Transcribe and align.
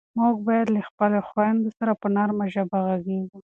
موږ 0.19 0.35
باید 0.47 0.67
له 0.75 0.81
خپلو 0.89 1.19
خویندو 1.27 1.69
سره 1.77 1.91
په 2.01 2.07
نرمه 2.15 2.45
ژبه 2.53 2.77
غږېږو. 2.85 3.37